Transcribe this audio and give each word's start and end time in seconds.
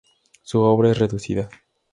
Su 0.41 0.61
obra 0.61 0.89
es 0.89 0.97
reducida. 0.97 1.47